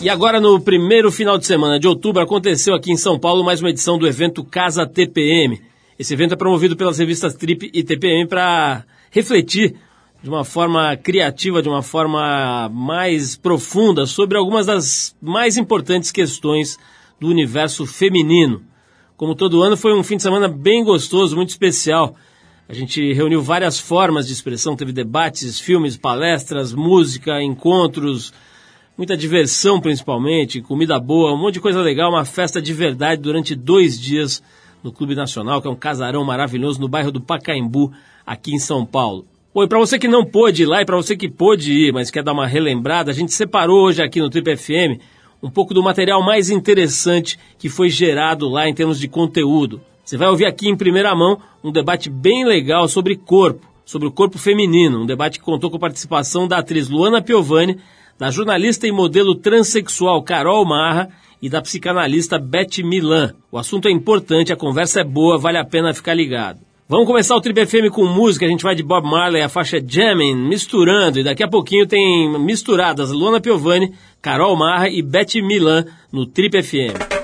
[0.00, 3.60] E agora, no primeiro final de semana de outubro, aconteceu aqui em São Paulo mais
[3.60, 5.60] uma edição do evento Casa TPM.
[5.98, 9.74] Esse evento é promovido pelas revistas Trip e TPM para refletir
[10.22, 16.78] de uma forma criativa, de uma forma mais profunda sobre algumas das mais importantes questões
[17.18, 18.62] do universo feminino.
[19.16, 22.14] Como todo ano, foi um fim de semana bem gostoso, muito especial.
[22.68, 28.32] A gente reuniu várias formas de expressão, teve debates, filmes, palestras, música, encontros,
[28.96, 33.54] muita diversão principalmente, comida boa, um monte de coisa legal, uma festa de verdade durante
[33.54, 34.42] dois dias
[34.82, 37.92] no Clube Nacional, que é um casarão maravilhoso no bairro do Pacaembu,
[38.24, 39.26] aqui em São Paulo.
[39.52, 42.10] Oi, para você que não pôde ir lá e para você que pôde ir, mas
[42.10, 45.00] quer dar uma relembrada, a gente separou hoje aqui no Trip FM
[45.42, 49.80] um pouco do material mais interessante que foi gerado lá em termos de conteúdo.
[50.04, 54.12] Você vai ouvir aqui em primeira mão um debate bem legal sobre corpo, sobre o
[54.12, 57.78] corpo feminino, um debate que contou com a participação da atriz Luana Piovani,
[58.18, 61.08] da jornalista e modelo transexual Carol Marra
[61.40, 63.34] e da psicanalista Beth Milan.
[63.52, 66.60] O assunto é importante, a conversa é boa, vale a pena ficar ligado.
[66.88, 69.82] Vamos começar o Trip FM com música, a gente vai de Bob Marley, a faixa
[69.84, 75.84] Jamming, misturando, e daqui a pouquinho tem misturadas Luana Piovani, Carol Marra e Beth Milan
[76.12, 77.15] no Trip FM.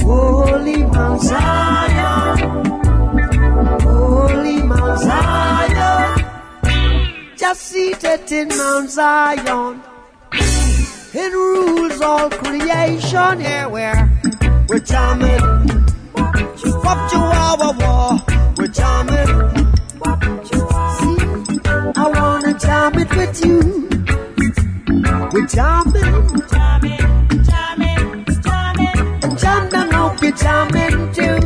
[0.00, 2.38] Holy Mount Zion,
[3.80, 6.24] Holy Mount Zion,
[7.36, 9.82] just seated in Mount Zion,
[10.32, 13.40] it rules all creation.
[13.40, 14.08] Here we're,
[14.68, 15.40] we're jamming,
[16.84, 18.22] pop to our war,
[18.56, 19.26] we're jamming.
[20.46, 21.58] See,
[21.96, 23.88] I wanna jam it with you.
[25.32, 26.26] We're jamming.
[26.28, 27.27] We're jamming.
[30.40, 31.40] charming too.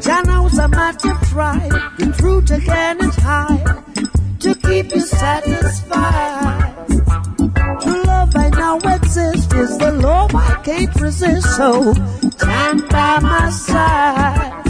[0.00, 3.62] Channels are mad to fry, the fruit again is high,
[4.40, 6.74] to keep you satisfied.
[7.82, 11.92] True love I now exist is the love I can't resist, so
[12.38, 14.62] stand by my side.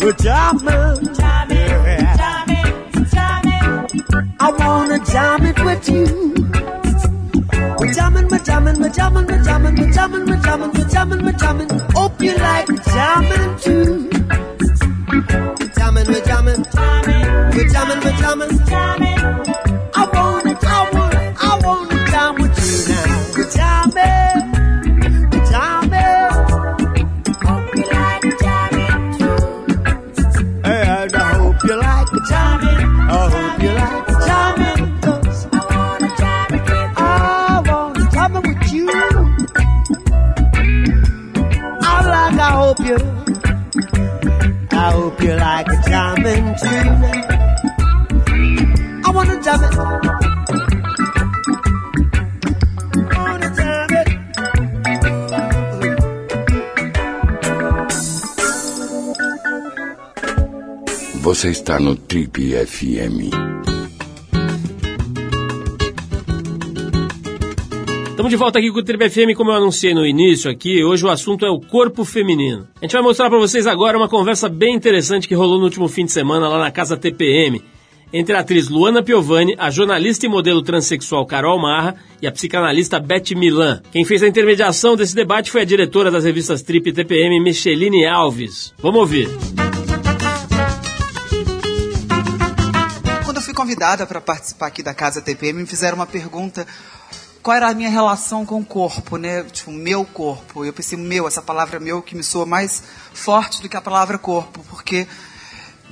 [0.00, 2.16] Well, charming, charming, yeah.
[2.16, 2.52] charming.
[4.40, 6.71] I wanna jam it with you
[7.92, 11.68] jamming, we're jamming, we're jamming, we're jamming, we're jamming, we're jamming, we're jamming, we're jamming.
[11.94, 14.10] Hope you like jamming too.
[15.08, 16.64] We're jamming, we're jamming,
[17.54, 19.21] we're jamming, we're jamming.
[61.22, 63.71] Você está no Trip FM.
[68.22, 70.84] Estamos de volta aqui com o Trip FM, como eu anunciei no início aqui.
[70.84, 72.68] Hoje o assunto é o corpo feminino.
[72.80, 75.88] A gente vai mostrar para vocês agora uma conversa bem interessante que rolou no último
[75.88, 77.60] fim de semana lá na casa TPM.
[78.12, 83.00] entre a atriz Luana Piovani, a jornalista e modelo transexual Carol Marra e a psicanalista
[83.00, 83.82] Beth Milan.
[83.90, 88.06] Quem fez a intermediação desse debate foi a diretora das revistas Trip e TPM, Micheline
[88.06, 88.72] Alves.
[88.78, 89.28] Vamos ouvir.
[93.24, 96.64] Quando eu fui convidada para participar aqui da Casa TPM, me fizeram uma pergunta
[97.42, 99.42] qual era a minha relação com o corpo, né?
[99.44, 100.64] Tipo, meu corpo.
[100.64, 104.16] Eu pensei, meu, essa palavra meu que me soa mais forte do que a palavra
[104.16, 105.08] corpo, porque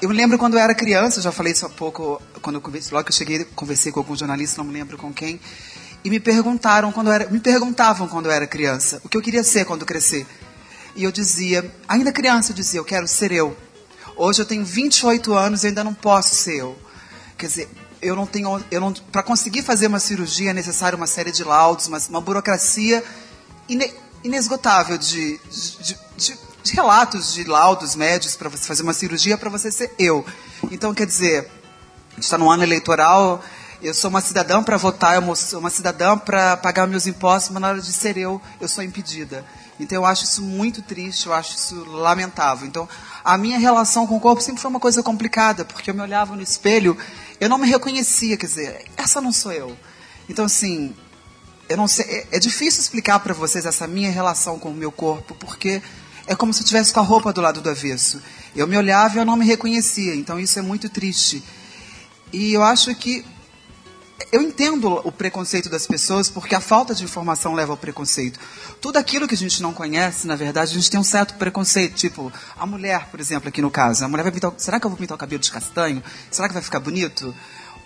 [0.00, 3.04] eu lembro quando eu era criança, já falei isso há pouco, quando eu conversei, logo
[3.04, 5.40] que eu cheguei, conversei com algum jornalista, não me lembro com quem,
[6.02, 9.44] e me perguntaram quando era, me perguntavam quando eu era criança, o que eu queria
[9.44, 10.26] ser quando crescer.
[10.96, 13.56] E eu dizia, ainda criança eu dizia, eu quero ser eu.
[14.16, 16.78] Hoje eu tenho 28 anos e ainda não posso ser eu.
[17.36, 17.68] Quer dizer,
[18.02, 21.44] eu não tenho, eu não, para conseguir fazer uma cirurgia é necessário uma série de
[21.44, 23.04] laudos, uma, uma burocracia
[23.68, 23.92] ine,
[24.24, 29.50] inesgotável de, de, de, de, relatos de laudos médios para você fazer uma cirurgia para
[29.50, 30.24] você ser eu.
[30.70, 31.50] Então, quer dizer,
[32.18, 33.42] está no ano eleitoral,
[33.82, 37.62] eu sou uma cidadã para votar, eu sou uma cidadã para pagar meus impostos, mas
[37.62, 39.44] na hora de ser eu, eu sou impedida.
[39.78, 42.66] Então eu acho isso muito triste, eu acho isso lamentável.
[42.66, 42.86] Então
[43.24, 46.36] a minha relação com o corpo sempre foi uma coisa complicada, porque eu me olhava
[46.36, 46.96] no espelho
[47.40, 49.76] eu não me reconhecia, quer dizer, essa não sou eu.
[50.28, 50.94] Então, assim,
[51.68, 54.92] eu não sei, é, é difícil explicar para vocês essa minha relação com o meu
[54.92, 55.82] corpo, porque
[56.26, 58.22] é como se eu estivesse com a roupa do lado do avesso.
[58.54, 61.42] Eu me olhava e eu não me reconhecia, então isso é muito triste.
[62.32, 63.24] E eu acho que
[64.32, 68.38] eu entendo o preconceito das pessoas porque a falta de informação leva ao preconceito.
[68.80, 71.94] Tudo aquilo que a gente não conhece, na verdade, a gente tem um certo preconceito.
[71.94, 74.04] Tipo, a mulher, por exemplo, aqui no caso.
[74.04, 74.52] A mulher vai pintar.
[74.56, 76.02] Será que eu vou pintar o cabelo de castanho?
[76.30, 77.34] Será que vai ficar bonito?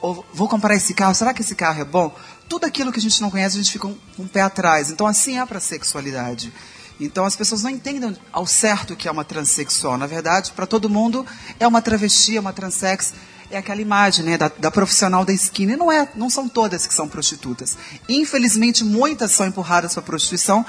[0.01, 1.15] Ou vou comprar esse carro?
[1.15, 2.15] Será que esse carro é bom?
[2.49, 4.91] Tudo aquilo que a gente não conhece, a gente fica um, um pé atrás.
[4.91, 6.53] Então, assim é para a sexualidade.
[7.01, 9.99] Então as pessoas não entendem ao certo o que é uma transexual.
[9.99, 11.27] Na verdade, para todo mundo
[11.59, 13.13] é uma travesti, é uma transex
[13.55, 15.73] é aquela imagem né, da, da, profissional da esquina.
[15.73, 17.77] E não, é, não são todas que são prostitutas.
[18.09, 20.65] Infelizmente, muitas são empurradas para a prostituição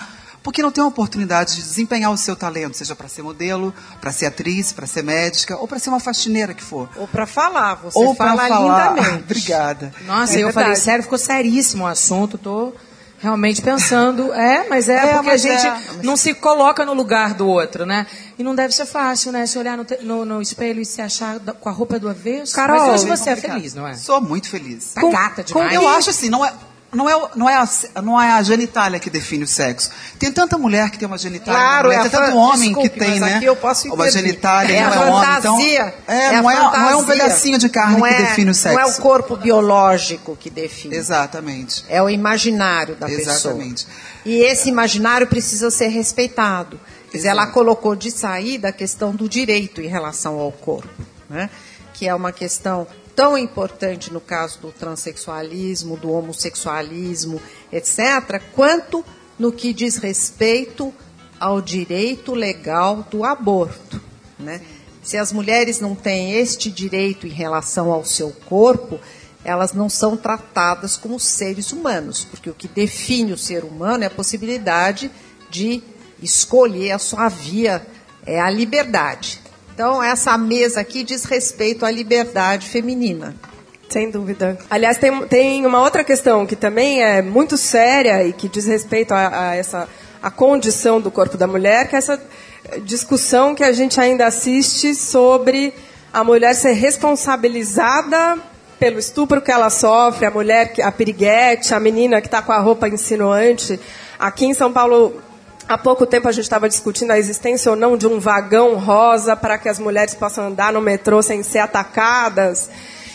[0.46, 4.12] porque não tem a oportunidade de desempenhar o seu talento, seja para ser modelo, para
[4.12, 6.88] ser atriz, para ser médica, ou para ser uma faxineira que for.
[6.98, 8.92] Ou para falar, você ou fala falar.
[8.94, 9.24] lindamente.
[9.26, 9.92] Obrigada.
[10.06, 10.54] Nossa, é eu verdade.
[10.54, 12.74] falei sério, ficou seríssimo o assunto, tô
[13.20, 16.94] realmente pensando, é, mas é, é porque mas a gente é, não se coloca no
[16.94, 18.06] lugar do outro, né?
[18.38, 19.46] E não deve ser fácil, né?
[19.46, 22.56] Se olhar no, no, no espelho e se achar com a roupa do avesso.
[22.56, 23.96] Carol, mas hoje você é feliz, não é?
[23.96, 24.94] Sou muito feliz.
[24.94, 25.70] Tá com, gata demais.
[25.70, 26.54] Com, eu acho assim, não é,
[26.96, 29.92] não é, não, é a, não é a genitália que define o sexo.
[30.18, 33.00] Tem tanta mulher que tem uma genitália, claro, mulher, é tem tanto homem desculpe, que
[33.00, 33.40] tem, né?
[33.44, 35.38] eu posso uma genitália, é não é homem.
[35.38, 38.50] Então, é, é não, é, não é um pedacinho de carne não que é, define
[38.50, 38.80] o sexo.
[38.80, 40.96] Não é o corpo biológico que define.
[40.96, 41.84] Exatamente.
[41.90, 43.26] É o imaginário da Exatamente.
[43.26, 43.54] pessoa.
[43.54, 43.88] Exatamente.
[44.26, 46.80] E esse imaginário precisa ser respeitado.
[47.12, 50.90] Quer dizer, ela colocou de saída a questão do direito em relação ao corpo,
[51.30, 51.50] né?
[51.94, 57.42] que é uma questão tão importante no caso do transexualismo, do homossexualismo,
[57.72, 59.04] etc., quanto
[59.40, 60.94] no que diz respeito
[61.40, 64.02] ao direito legal do aborto.
[64.38, 64.62] Né?
[65.04, 69.00] Se as mulheres não têm este direito em relação ao seu corpo,
[69.44, 74.08] elas não são tratadas como seres humanos, porque o que define o ser humano é
[74.08, 75.12] a possibilidade
[75.50, 75.84] de
[76.22, 77.86] escolher a sua via,
[78.26, 79.40] é a liberdade.
[79.76, 83.36] Então, essa mesa aqui diz respeito à liberdade feminina.
[83.90, 84.58] Sem dúvida.
[84.70, 89.14] Aliás, tem, tem uma outra questão que também é muito séria e que diz respeito
[89.14, 89.88] a, a essa
[90.24, 92.20] a condição do corpo da mulher, que é essa
[92.84, 95.74] discussão que a gente ainda assiste sobre
[96.12, 98.40] a mulher ser responsabilizada
[98.80, 102.60] pelo estupro que ela sofre, a mulher, a piriguete, a menina que está com a
[102.60, 103.80] roupa insinuante.
[104.18, 105.22] Aqui em São Paulo,
[105.68, 109.36] há pouco tempo a gente estava discutindo a existência ou não de um vagão rosa
[109.36, 112.70] para que as mulheres possam andar no metrô sem ser atacadas.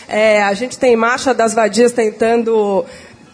[0.08, 2.84] É, a gente tem marcha das vadias tentando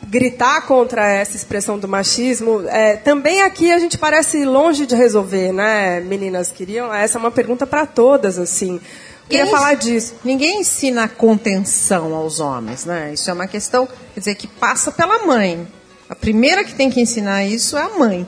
[0.08, 2.64] gritar contra essa expressão do machismo.
[2.68, 6.50] É, também aqui a gente parece longe de resolver, né, meninas?
[6.50, 6.92] Queriam?
[6.92, 8.80] Essa é uma pergunta para todas, assim.
[9.28, 10.14] Queria Ninguém, falar disso.
[10.25, 13.12] Ninguém ensina contenção aos homens, né?
[13.12, 15.66] Isso é uma questão, quer dizer, que passa pela mãe.
[16.08, 18.26] A primeira que tem que ensinar isso é a mãe,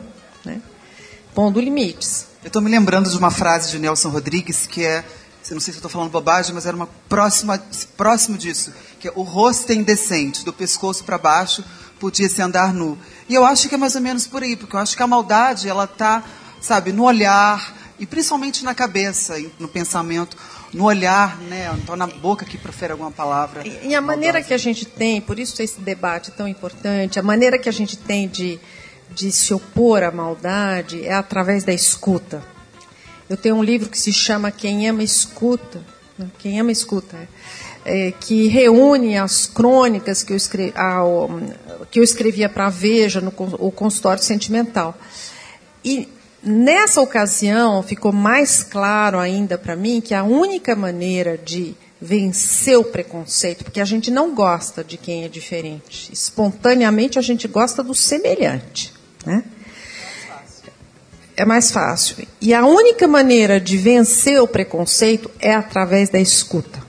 [1.38, 1.44] né?
[1.44, 2.26] Pondo limites.
[2.42, 5.04] Eu estou me lembrando de uma frase de Nelson Rodrigues que é,
[5.50, 7.62] não sei se estou falando bobagem, mas era uma próxima,
[7.96, 11.64] próximo disso, que é o rosto é indecente, do pescoço para baixo
[12.00, 12.96] podia-se andar nu.
[13.28, 15.06] E eu acho que é mais ou menos por aí, porque eu acho que a
[15.06, 16.22] maldade ela está,
[16.60, 20.36] sabe, no olhar e principalmente na cabeça, no pensamento
[20.72, 21.70] no olhar, né?
[21.82, 23.66] Então na boca que profere alguma palavra.
[23.66, 27.22] E, e a maneira que a gente tem, por isso esse debate tão importante, a
[27.22, 28.60] maneira que a gente tem de,
[29.18, 32.40] de se opor à maldade é através da escuta.
[33.28, 35.80] Eu tenho um livro que se chama Quem Ama Escuta.
[36.16, 36.28] Né?
[36.38, 37.16] Quem Ama Escuta.
[37.84, 38.08] É.
[38.08, 40.72] é, que reúne as crônicas que eu, escrevi,
[41.90, 44.96] que eu escrevia para a Veja, no o consultório sentimental.
[45.84, 46.08] E
[46.40, 52.84] nessa ocasião ficou mais claro ainda para mim que a única maneira de vencer o
[52.84, 56.12] preconceito, porque a gente não gosta de quem é diferente.
[56.12, 58.97] Espontaneamente a gente gosta do semelhante.
[59.24, 59.44] Né?
[61.36, 62.26] É mais fácil.
[62.40, 66.82] E a única maneira de vencer o preconceito é através da escuta.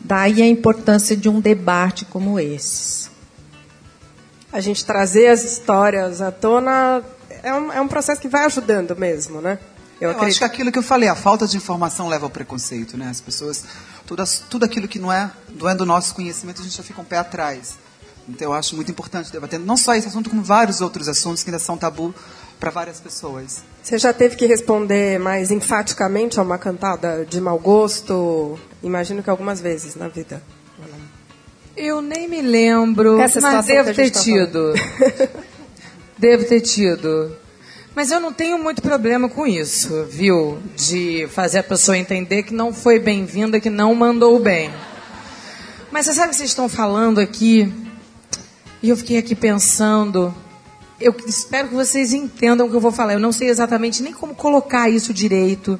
[0.00, 3.10] Daí a importância de um debate como esse.
[4.50, 7.04] A gente trazer as histórias à tona
[7.42, 9.58] é um, é um processo que vai ajudando mesmo, né?
[10.00, 12.96] Eu, eu acho que aquilo que eu falei, a falta de informação leva ao preconceito,
[12.96, 13.08] né?
[13.10, 13.64] As pessoas,
[14.06, 17.00] tudo, tudo aquilo que não é, não é do nosso conhecimento, a gente já fica
[17.00, 17.76] um pé atrás.
[18.28, 21.50] Então eu acho muito importante debater não só esse assunto, como vários outros assuntos que
[21.50, 22.14] ainda são tabu
[22.60, 23.62] para várias pessoas.
[23.82, 28.58] Você já teve que responder mais enfaticamente a uma cantada de mau gosto?
[28.82, 30.42] Imagino que algumas vezes na vida.
[31.76, 34.74] Eu nem me lembro, Essa mas devo ter tá tido.
[36.18, 37.36] devo ter tido.
[37.94, 40.58] Mas eu não tenho muito problema com isso, viu?
[40.76, 44.72] De fazer a pessoa entender que não foi bem-vinda, que não mandou bem.
[45.90, 47.72] Mas você sabe que vocês estão falando aqui?
[48.82, 50.34] E eu fiquei aqui pensando
[51.00, 53.12] eu espero que vocês entendam o que eu vou falar.
[53.12, 55.78] Eu não sei exatamente nem como colocar isso direito.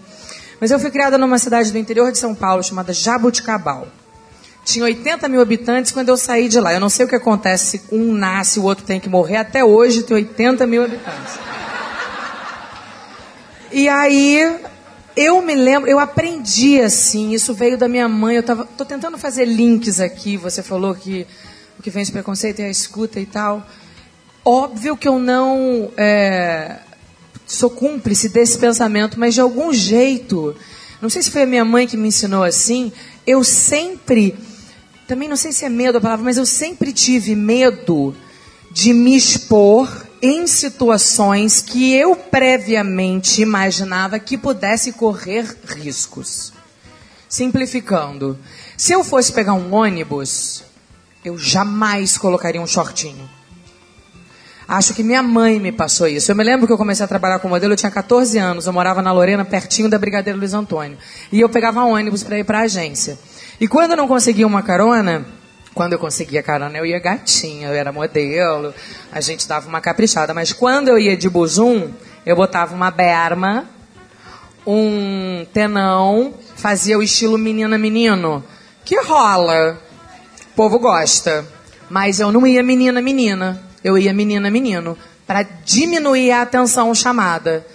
[0.60, 3.88] Mas eu fui criada numa cidade do interior de São Paulo chamada Jabuticabal.
[4.64, 6.72] Tinha 80 mil habitantes quando eu saí de lá.
[6.72, 9.36] Eu não sei o que acontece, um nasce, o outro tem que morrer.
[9.36, 11.38] Até hoje tem 80 mil habitantes.
[13.72, 14.56] E aí,
[15.16, 18.36] eu me lembro, eu aprendi assim, isso veio da minha mãe.
[18.36, 20.36] Eu tava, tô tentando fazer links aqui.
[20.36, 21.26] Você falou que
[21.78, 23.64] o que vem de preconceito é a escuta e tal.
[24.44, 26.78] Óbvio que eu não é,
[27.46, 30.56] sou cúmplice desse pensamento, mas de algum jeito,
[31.00, 32.92] não sei se foi a minha mãe que me ensinou assim,
[33.26, 34.36] eu sempre,
[35.06, 38.14] também não sei se é medo a palavra, mas eu sempre tive medo
[38.72, 46.52] de me expor em situações que eu previamente imaginava que pudesse correr riscos.
[47.28, 48.38] Simplificando,
[48.76, 50.64] se eu fosse pegar um ônibus,
[51.24, 53.28] eu jamais colocaria um shortinho.
[54.68, 56.30] Acho que minha mãe me passou isso.
[56.30, 58.72] Eu me lembro que eu comecei a trabalhar com modelo, eu tinha 14 anos, eu
[58.72, 60.98] morava na Lorena, pertinho da Brigadeiro Luiz Antônio.
[61.32, 63.18] E eu pegava ônibus para ir para a agência.
[63.58, 65.24] E quando eu não conseguia uma carona,
[65.72, 68.74] quando eu conseguia carona, eu ia gatinha, eu era modelo,
[69.10, 70.34] a gente dava uma caprichada.
[70.34, 71.90] Mas quando eu ia de buzum,
[72.26, 73.64] eu botava uma berma,
[74.66, 78.44] um tenão, fazia o estilo menina-menino,
[78.84, 79.80] que rola.
[80.58, 81.46] Povo gosta.
[81.88, 84.96] Mas eu não ia menina-menina eu ia menina, menino,
[85.26, 87.66] para diminuir a atenção chamada.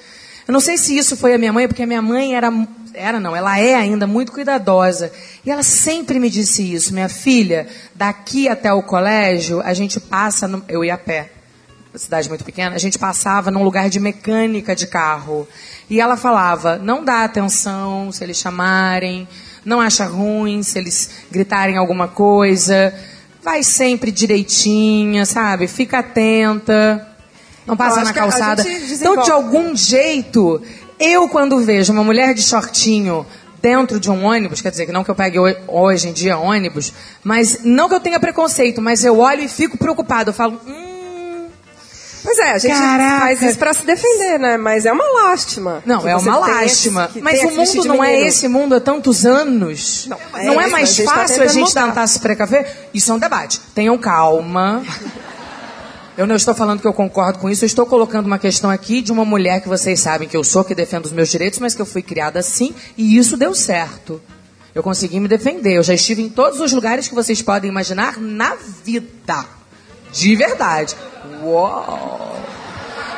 [0.47, 2.51] Eu não sei se isso foi a minha mãe, porque a minha mãe era,
[2.93, 5.11] era não, ela é ainda muito cuidadosa.
[5.45, 10.47] E ela sempre me disse isso, minha filha, daqui até o colégio, a gente passa,
[10.47, 11.31] no, eu ia a pé,
[11.95, 15.47] cidade muito pequena, a gente passava num lugar de mecânica de carro.
[15.89, 19.27] E ela falava, não dá atenção se eles chamarem,
[19.65, 22.93] não acha ruim se eles gritarem alguma coisa
[23.43, 25.67] vai sempre direitinha, sabe?
[25.67, 27.05] Fica atenta,
[27.67, 28.63] não passa na calçada.
[28.65, 30.61] Então, de algum jeito,
[30.97, 33.25] eu quando vejo uma mulher de shortinho
[33.61, 36.93] dentro de um ônibus, quer dizer, que não que eu pegue hoje em dia ônibus,
[37.23, 40.29] mas não que eu tenha preconceito, mas eu olho e fico preocupado.
[40.29, 40.82] Eu falo, hum,
[42.23, 43.19] Pois é, a gente Caraca.
[43.19, 44.57] faz isso para se defender, né?
[44.57, 45.83] Mas é uma lástima.
[45.85, 47.11] Não, é uma lástima.
[47.21, 50.07] Mas o mundo não é esse mundo há tantos anos.
[50.07, 51.87] Não, é, não é mais a tá fácil tá a gente mudar.
[51.87, 52.89] tentar se precaver?
[52.93, 53.59] Isso é um debate.
[53.75, 54.81] Tenham calma.
[56.17, 59.01] Eu não estou falando que eu concordo com isso, eu estou colocando uma questão aqui
[59.01, 61.73] de uma mulher que vocês sabem que eu sou, que defendo os meus direitos, mas
[61.73, 64.21] que eu fui criada assim, e isso deu certo.
[64.75, 65.77] Eu consegui me defender.
[65.77, 69.45] Eu já estive em todos os lugares que vocês podem imaginar na vida.
[70.11, 70.95] De verdade.
[71.43, 72.41] Uau!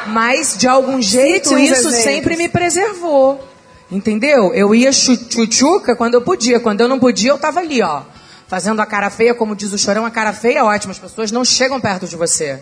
[0.08, 3.44] Mas, de algum jeito, isso sempre me preservou.
[3.92, 4.54] Entendeu?
[4.54, 6.60] Eu ia chuchuca quando eu podia.
[6.60, 8.02] Quando eu não podia, eu tava ali, ó.
[8.48, 10.92] Fazendo a cara feia, como diz o chorão, a cara feia é ótima.
[10.92, 12.60] As pessoas não chegam perto de você.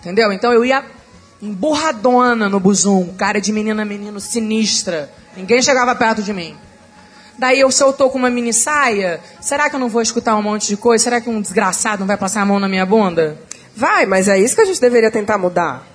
[0.00, 0.32] Entendeu?
[0.32, 0.84] Então eu ia
[1.40, 5.10] emburradona no buzum, cara de menina, menino, sinistra.
[5.36, 6.56] Ninguém chegava perto de mim.
[7.38, 10.34] Daí eu, se eu tô com uma mini saia, será que eu não vou escutar
[10.34, 11.04] um monte de coisa?
[11.04, 13.38] Será que um desgraçado não vai passar a mão na minha bunda?
[13.78, 15.86] Vai, mas é isso que a gente deveria tentar mudar.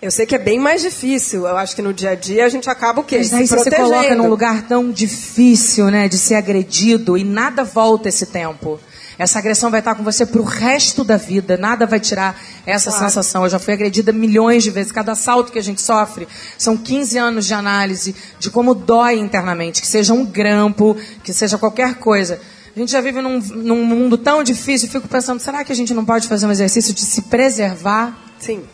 [0.00, 1.46] Eu sei que é bem mais difícil.
[1.46, 3.18] Eu acho que no dia a dia a gente acaba o quê?
[3.18, 7.64] Mas aí se você coloca num lugar tão difícil, né, de ser agredido e nada
[7.64, 8.80] volta esse tempo.
[9.18, 11.58] Essa agressão vai estar com você pro resto da vida.
[11.58, 13.04] Nada vai tirar essa claro.
[13.04, 13.44] sensação.
[13.44, 14.90] Eu já fui agredida milhões de vezes.
[14.90, 16.26] Cada assalto que a gente sofre
[16.56, 19.82] são 15 anos de análise de como dói internamente.
[19.82, 22.40] Que seja um grampo, que seja qualquer coisa.
[22.74, 25.76] A gente já vive num, num mundo tão difícil, eu fico pensando, será que a
[25.76, 28.16] gente não pode fazer um exercício de se preservar?
[28.38, 28.64] Sim.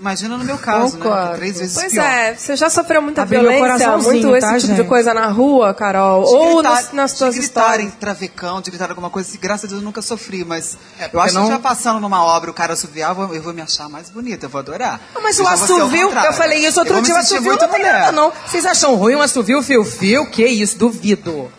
[0.00, 1.02] Imagina no meu caso, né?
[1.02, 1.32] Concordo.
[1.32, 2.04] É três vezes Pois pior.
[2.04, 4.86] é, você já sofreu muita Abriu meu violência, muito esse tá, tipo de gente?
[4.86, 6.22] coisa na rua, Carol?
[6.22, 7.94] De Ou gritar- nas, nas suas de gritarem histórias?
[7.98, 11.34] travecão, de gritar alguma coisa, graças a Deus eu nunca sofri, mas eu porque acho
[11.34, 13.88] não- que já passando numa obra, o cara assoviar, eu vou- eu vou me achar
[13.88, 15.00] mais bonita, eu vou adorar.
[15.16, 17.68] Ah, Mas Eu o assovio, eu falei isso outro Eu dia, o assovio não tem
[17.68, 17.92] mulher.
[17.94, 18.32] nada não.
[18.46, 20.30] Vocês acham ruim um assovio fio-fio?
[20.30, 21.50] Que isso, duvido.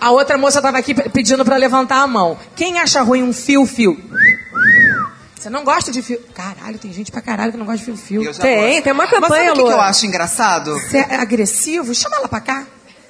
[0.00, 2.38] A outra moça estava aqui pe- pedindo para levantar a mão.
[2.54, 3.98] Quem acha ruim um fio-fio?
[5.38, 6.20] Você não gosta de fio?
[6.34, 8.22] Caralho, tem gente pra caralho que não gosta de fio-fio.
[8.34, 8.82] Tem, gosto.
[8.82, 10.72] tem uma Mas sabe campanha, o que, eu acho engraçado?
[10.74, 11.94] Você é agressivo?
[11.94, 12.66] Chama ela pra cá.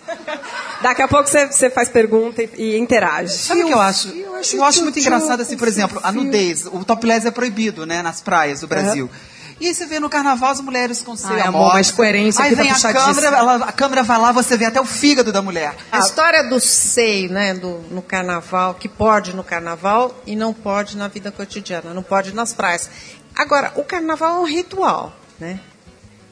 [0.83, 3.39] Daqui a pouco você, faz pergunta e, e interage.
[3.39, 4.09] Sabe o que eu acho?
[4.09, 6.67] eu Eu acho acho, muito engraçado, assim, por exemplo, a nudez.
[6.67, 9.11] O topless é proibido, né, nas praias do Brasil.
[9.59, 12.55] E aí você vê no carnaval as mulheres com seio à amor, mas coerência Aí
[12.55, 13.15] tá vem a puxadíssima.
[13.15, 15.75] câmera, ela- a câmera vai lá, você vê até o fígado da mulher.
[15.91, 20.97] A história do seio, né, do, no carnaval, que pode no carnaval e não pode
[20.97, 22.91] na vida cotidiana, não pode nas praias.
[23.35, 25.59] Agora, o carnaval é um ritual, né?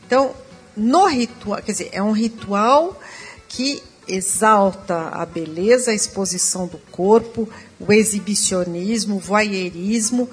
[0.07, 0.35] Então,
[0.77, 3.01] no ritual, quer dizer, é um ritual
[3.49, 7.49] que exalta a beleza, a exposição do corpo,
[7.81, 10.29] o exibicionismo, o voyeurismo.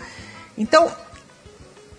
[0.58, 0.92] Então,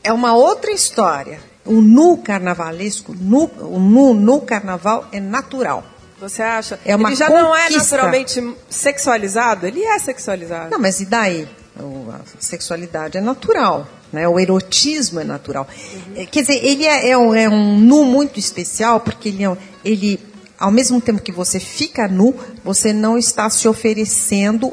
[0.05, 1.39] é uma outra história.
[1.65, 5.85] O nu carnavalesco, nu- o nu no carnaval é natural.
[6.21, 6.79] Você acha?
[6.85, 7.97] É uma ele já não é conquista.
[7.97, 9.67] naturalmente sexualizado?
[9.67, 10.71] Ele é sexualizado.
[10.71, 11.49] Não, mas e daí?
[11.79, 14.29] A sexualidade é natural, né?
[14.29, 15.67] O erotismo é natural.
[16.15, 19.57] É, Quer dizer, ele é, é um, é um nu muito especial porque ele, é
[19.85, 20.21] ele,
[20.59, 24.73] ao mesmo tempo que você fica nu, você não está se oferecendo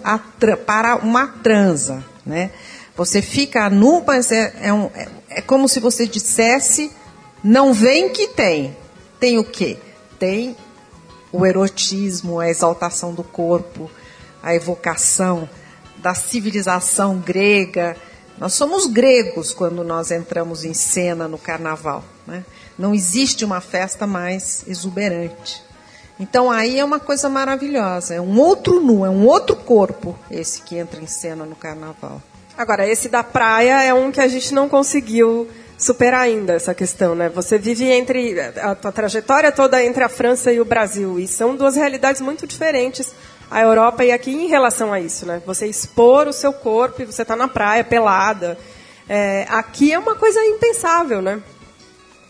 [0.66, 2.52] para uma transa, né?
[2.98, 4.90] Você fica nu, mas é, é, um-
[5.40, 6.92] é- como se você dissesse,
[7.44, 8.76] não vem que tem.
[9.20, 9.78] Tem o quê?
[10.18, 10.56] Tem
[11.32, 13.90] o erotismo, a exaltação do corpo,
[14.42, 15.50] a evocação
[15.98, 17.96] da civilização grega.
[18.38, 22.04] Nós somos gregos quando nós entramos em cena no carnaval.
[22.26, 22.46] Né?
[22.78, 25.62] Não existe uma festa mais exuberante.
[26.20, 28.16] Então aí é uma coisa maravilhosa.
[28.16, 32.22] É um outro nu, é um outro corpo esse que entra em cena no carnaval.
[32.60, 37.16] Agora, esse da praia é um que a gente não conseguiu superar ainda, essa questão,
[37.16, 37.30] né?
[37.30, 41.56] Você vive entre, a tua trajetória toda entre a França e o Brasil, e são
[41.56, 43.14] duas realidades muito diferentes,
[43.50, 45.42] a Europa e aqui, em relação a isso, né?
[45.46, 48.58] Você expor o seu corpo e você está na praia, pelada.
[49.08, 51.42] É, aqui é uma coisa impensável, né?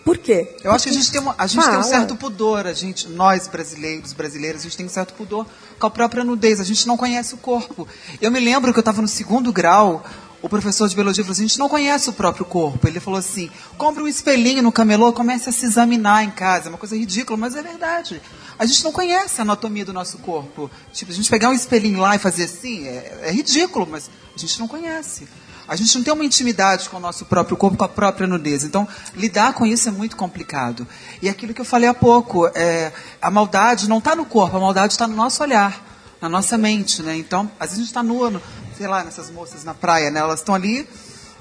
[0.03, 0.55] Por quê?
[0.63, 3.07] Eu acho que a gente tem, uma- a gente tem um certo pudor, a gente,
[3.09, 5.45] nós brasileiros, brasileiras, a gente tem um certo pudor
[5.79, 7.87] com a própria nudez, a gente não conhece o corpo.
[8.21, 10.03] Eu me lembro que eu estava no segundo grau,
[10.41, 12.87] o professor de biologia falou assim, a gente não conhece o próprio corpo.
[12.87, 16.67] Ele falou assim, compre um espelhinho no camelô, comece a se examinar em casa.
[16.67, 18.21] É uma coisa ridícula, mas é verdade.
[18.57, 20.71] A gente não conhece a anatomia do nosso corpo.
[20.93, 24.39] Tipo, a gente pegar um espelhinho lá e fazer assim, é, é ridículo, mas a
[24.39, 25.27] gente não conhece.
[25.69, 28.63] A gente não tem uma intimidade com o nosso próprio corpo, com a própria nudez.
[28.63, 30.87] Então, lidar com isso é muito complicado.
[31.21, 34.59] E aquilo que eu falei há pouco, é, a maldade não está no corpo, a
[34.59, 35.85] maldade está no nosso olhar,
[36.19, 37.15] na nossa mente, né?
[37.15, 38.41] Então, às vezes a gente está nua, no,
[38.75, 40.19] sei lá, nessas moças na praia, né?
[40.19, 40.89] Elas estão ali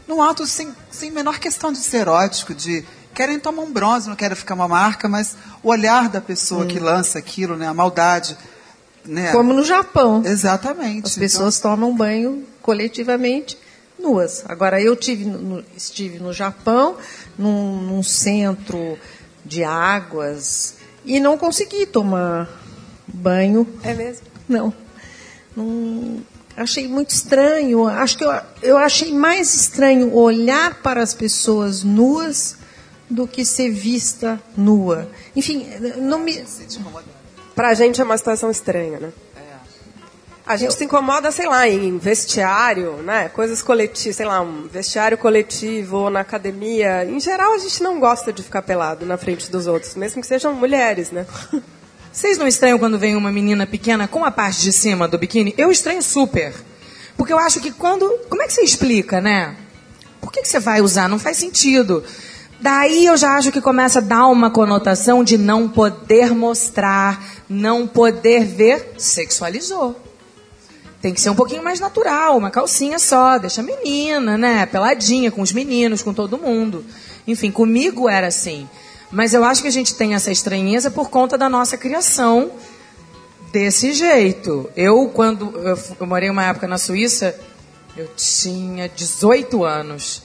[0.06, 4.14] num ato sem, sem menor questão de ser erótico, de querem tomar um bronze, não
[4.14, 7.66] querem ficar uma marca, mas o olhar da pessoa que lança aquilo, né?
[7.66, 8.36] A maldade,
[9.06, 9.32] né?
[9.32, 10.22] Como no Japão.
[10.22, 11.06] Exatamente.
[11.06, 13.56] As Então, pessoas tomam banho coletivamente
[13.98, 14.44] nuas.
[14.48, 16.96] Agora, eu tive no- estive no Japão,
[17.38, 18.98] num, num centro
[19.44, 22.48] de águas, e não consegui tomar
[23.06, 23.66] banho.
[23.82, 24.26] É mesmo?
[24.48, 24.72] Não.
[25.56, 26.22] Não-
[26.56, 27.86] achei muito estranho.
[27.86, 28.32] Acho que eu,
[28.62, 32.56] eu achei mais estranho olhar para as pessoas nuas
[33.08, 35.08] do que ser vista nua.
[35.34, 35.66] Enfim,
[35.98, 36.44] não me.
[37.54, 39.12] Pra gente é uma situação estranha, né?
[40.48, 43.28] A gente se incomoda, sei lá, em vestiário, né?
[43.28, 47.04] Coisas coletivas, sei lá, um vestiário coletivo ou na academia.
[47.04, 50.26] Em geral, a gente não gosta de ficar pelado na frente dos outros, mesmo que
[50.26, 51.26] sejam mulheres, né?
[52.10, 55.52] Vocês não estranham quando vem uma menina pequena com a parte de cima do biquíni?
[55.58, 56.54] Eu estranho super.
[57.14, 58.08] Porque eu acho que quando.
[58.30, 59.54] Como é que você explica, né?
[60.18, 61.10] Por que, que você vai usar?
[61.10, 62.02] Não faz sentido.
[62.58, 67.86] Daí eu já acho que começa a dar uma conotação de não poder mostrar, não
[67.86, 70.07] poder ver, sexualizou.
[71.00, 74.66] Tem que ser um pouquinho mais natural, uma calcinha só, deixa a menina, né?
[74.66, 76.84] Peladinha, com os meninos, com todo mundo.
[77.26, 78.68] Enfim, comigo era assim.
[79.10, 82.50] Mas eu acho que a gente tem essa estranheza por conta da nossa criação
[83.52, 84.68] desse jeito.
[84.76, 87.38] Eu, quando eu, morei uma época na Suíça,
[87.96, 90.22] eu tinha 18 anos.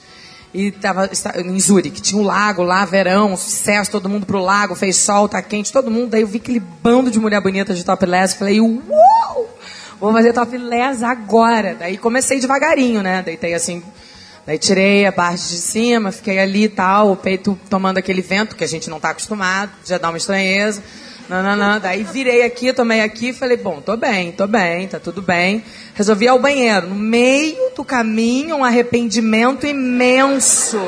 [0.52, 1.10] E estava
[1.44, 5.42] em Zurique, tinha um lago lá, verão, sucesso, todo mundo pro lago, fez sol, tá
[5.42, 6.10] quente, todo mundo.
[6.10, 8.80] Daí eu vi aquele bando de mulher bonita de topless, falei, uau!
[10.00, 11.74] Vou fazer topless agora.
[11.78, 13.22] Daí comecei devagarinho, né?
[13.22, 13.82] Deitei assim,
[14.46, 18.56] daí tirei a parte de cima, fiquei ali e tal, o peito tomando aquele vento
[18.56, 20.82] que a gente não está acostumado, já dá uma estranheza.
[21.28, 21.80] Não, não, não.
[21.80, 25.64] Daí virei aqui, tomei aqui, falei, bom, tô bem, tô bem, tá tudo bem.
[25.94, 26.88] Resolvi ir ao banheiro.
[26.88, 30.78] No meio do caminho, um arrependimento imenso.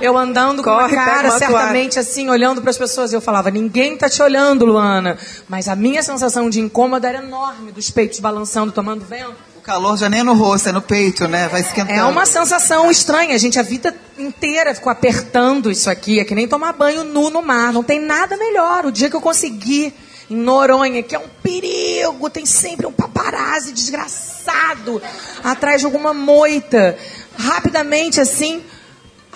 [0.00, 3.12] Eu andando com Corre, a cara certamente assim, olhando para as pessoas.
[3.12, 5.18] Eu falava, ninguém tá te olhando, Luana.
[5.48, 9.34] Mas a minha sensação de incômodo era enorme, dos peitos balançando, tomando vento.
[9.56, 11.48] O calor já nem é no rosto, é no peito, né?
[11.48, 11.98] Vai esquentando.
[11.98, 13.34] É uma sensação estranha.
[13.34, 16.20] A gente a vida inteira ficou apertando isso aqui.
[16.20, 17.72] É que nem tomar banho nu no mar.
[17.72, 18.84] Não tem nada melhor.
[18.84, 19.94] O dia que eu consegui
[20.30, 25.00] em Noronha, que é um perigo, tem sempre um paparazzi desgraçado
[25.42, 26.96] atrás de alguma moita.
[27.36, 28.62] Rapidamente assim,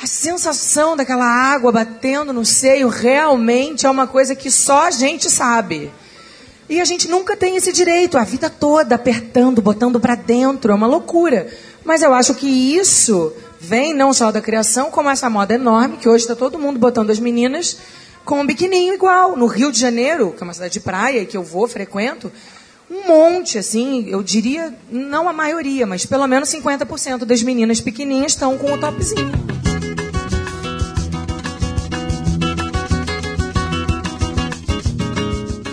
[0.00, 5.28] a sensação daquela água batendo no seio realmente é uma coisa que só a gente
[5.28, 5.90] sabe.
[6.68, 10.74] E a gente nunca tem esse direito, a vida toda apertando, botando para dentro, é
[10.74, 11.48] uma loucura.
[11.84, 16.08] Mas eu acho que isso vem não só da criação, como essa moda enorme, que
[16.08, 17.78] hoje está todo mundo botando as meninas
[18.24, 19.36] com um biquininho igual.
[19.36, 22.30] No Rio de Janeiro, que é uma cidade de praia que eu vou, frequento,
[22.88, 28.32] um monte, assim, eu diria, não a maioria, mas pelo menos 50% das meninas pequenininhas
[28.32, 29.57] estão com o topzinho.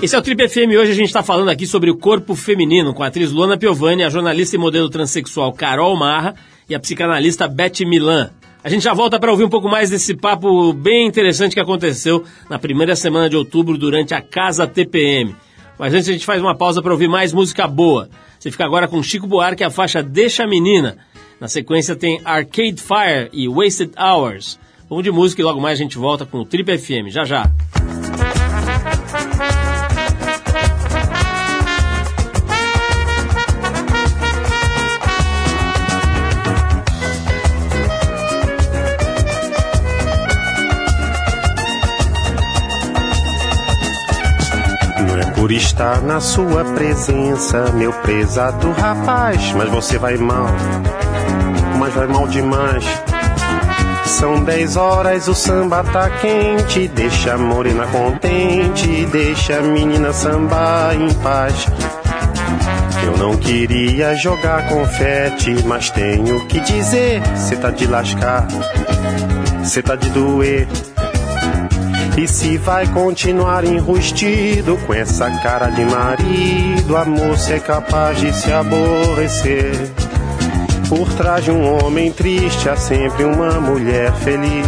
[0.06, 0.78] Esse é o Trip FM.
[0.80, 4.04] Hoje a gente está falando aqui sobre o corpo feminino com a atriz Luana Piovani,
[4.04, 6.36] a jornalista e modelo transexual Carol Marra
[6.70, 8.30] e a psicanalista Beth Milan.
[8.63, 12.24] A gente já volta para ouvir um pouco mais desse papo bem interessante que aconteceu
[12.48, 15.36] na primeira semana de outubro durante a Casa TPM.
[15.80, 18.08] Mas antes a gente faz uma pausa para ouvir mais música boa.
[18.39, 21.00] Você fica agora com Chico Buarque a faixa Deixa a Menina.
[21.41, 24.60] Na sequência tem Arcade Fire e Wasted Hours.
[24.88, 27.10] Vamos de música e logo mais a gente volta com o Trip FM.
[27.10, 27.50] Já já.
[45.46, 50.48] Por estar na sua presença, meu prezado rapaz, mas você vai mal,
[51.78, 52.84] mas vai mal demais.
[54.08, 60.96] São dez horas, o samba tá quente, deixa a morena contente, deixa a menina sambar
[60.96, 61.68] em paz.
[63.06, 68.48] Eu não queria jogar confete, mas tenho que dizer, cê tá de lascar,
[69.64, 70.68] cê tá de doer.
[72.17, 78.32] E se vai continuar enrustido com essa cara de marido, a moça é capaz de
[78.34, 79.91] se aborrecer.
[80.88, 84.65] Por trás de um homem triste há sempre uma mulher feliz.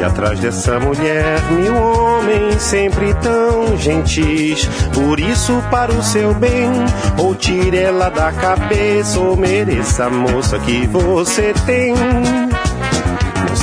[0.00, 4.66] E atrás dessa mulher, mil homens sempre tão gentis.
[4.94, 6.70] Por isso, para o seu bem,
[7.18, 11.94] ou tire ela da cabeça, ou mereça a moça que você tem.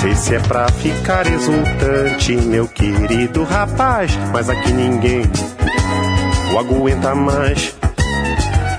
[0.02, 5.22] Sei se é pra ficar exultante, meu querido rapaz, mas aqui ninguém
[6.52, 7.76] o aguenta mais.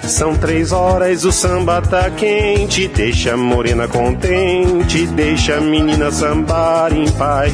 [0.03, 6.93] São três horas, o samba tá quente, deixa a morena contente, deixa a menina sambar
[6.93, 7.53] em paz.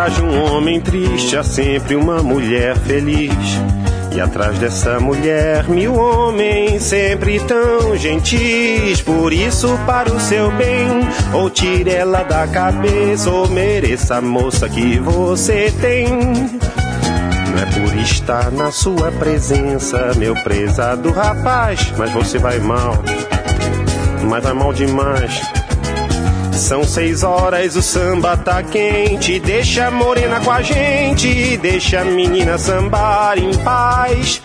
[0.00, 3.34] Por trás de um homem triste há sempre uma mulher feliz.
[4.16, 9.02] E atrás dessa mulher, mil homens sempre tão gentis.
[9.02, 14.70] Por isso, para o seu bem, ou tire ela da cabeça, ou mereça a moça
[14.70, 16.08] que você tem.
[16.08, 22.94] Não é por estar na sua presença, meu prezado rapaz, mas você vai mal,
[24.22, 25.59] mas vai mal demais.
[26.60, 29.40] São seis horas, o samba tá quente.
[29.40, 34.40] Deixa a morena com a gente, deixa a menina sambar em paz.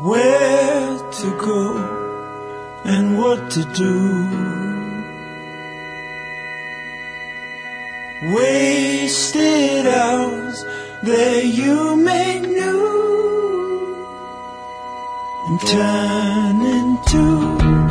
[0.00, 1.76] Where to go
[2.84, 4.56] and what to do.
[8.34, 10.64] Wasted hours
[11.02, 12.86] that you made new
[15.48, 17.85] and turn into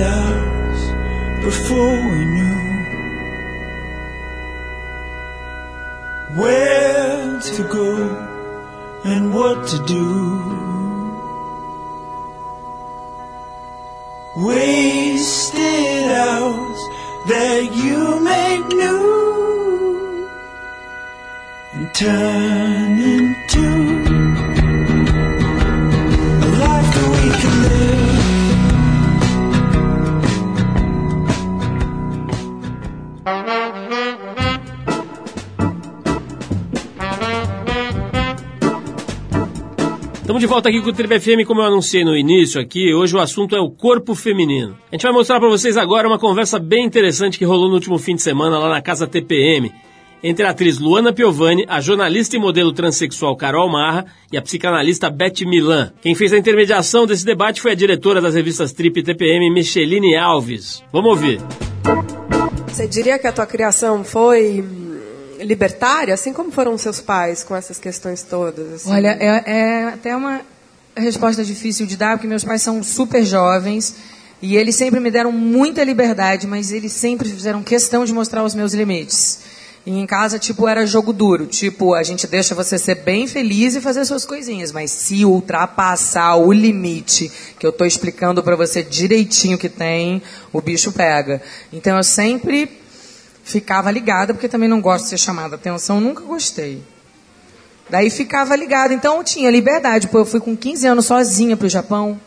[0.00, 2.70] Hours before we knew.
[6.36, 7.96] where to go
[9.04, 10.06] and what to do.
[14.36, 16.80] Wasted hours
[17.26, 20.28] that you make new
[21.74, 22.99] and turn
[40.30, 43.16] Estamos de volta aqui com o Tribo FM, como eu anunciei no início aqui, hoje
[43.16, 44.78] o assunto é o corpo feminino.
[44.88, 47.98] A gente vai mostrar para vocês agora uma conversa bem interessante que rolou no último
[47.98, 49.72] fim de semana lá na Casa TPM,
[50.22, 55.10] entre a atriz Luana Piovani, a jornalista e modelo transexual Carol Marra e a psicanalista
[55.10, 55.92] Beth Milan.
[56.00, 60.14] Quem fez a intermediação desse debate foi a diretora das revistas Trip e TPM, Micheline
[60.14, 60.80] Alves.
[60.92, 61.40] Vamos ouvir.
[62.68, 64.64] Você diria que a tua criação foi
[65.42, 68.74] libertária, assim como foram seus pais com essas questões todas?
[68.74, 68.90] assim?
[68.92, 70.40] Olha, é, é até uma
[70.96, 73.96] resposta difícil de dar, porque meus pais são super jovens
[74.42, 78.54] e eles sempre me deram muita liberdade, mas eles sempre fizeram questão de mostrar os
[78.54, 79.40] meus limites.
[79.84, 81.46] E em casa, tipo, era jogo duro.
[81.46, 86.36] Tipo, a gente deixa você ser bem feliz e fazer suas coisinhas, mas se ultrapassar
[86.36, 90.22] o limite que eu estou explicando para você direitinho que tem,
[90.52, 91.40] o bicho pega.
[91.72, 92.79] Então eu sempre
[93.44, 96.82] ficava ligada, porque também não gosto de ser chamada atenção, nunca gostei.
[97.88, 100.06] Daí ficava ligada, então eu tinha liberdade.
[100.06, 102.20] Pô, eu fui com 15 anos sozinha para o Japão.